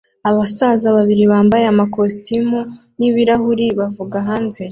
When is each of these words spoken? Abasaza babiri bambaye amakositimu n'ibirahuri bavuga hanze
Abasaza 0.29 0.87
babiri 0.97 1.23
bambaye 1.31 1.65
amakositimu 1.73 2.59
n'ibirahuri 2.97 3.65
bavuga 3.79 4.17
hanze 4.27 4.59